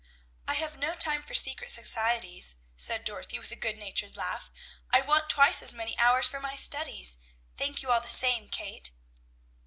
"I 0.47 0.55
have 0.55 0.77
no 0.79 0.95
time 0.95 1.21
for 1.21 1.35
secret 1.35 1.69
societies," 1.69 2.55
said 2.75 3.03
Dorothy 3.03 3.37
with 3.37 3.51
a 3.51 3.55
good 3.55 3.77
natured 3.77 4.17
laugh. 4.17 4.51
"I 4.89 4.99
want 5.01 5.29
twice 5.29 5.61
as 5.61 5.75
many 5.75 5.95
hours 5.99 6.25
for 6.25 6.39
my 6.39 6.55
studies. 6.55 7.19
Thank 7.55 7.83
you, 7.83 7.91
all 7.91 8.01
the 8.01 8.09
same, 8.09 8.49
Kate." 8.49 8.89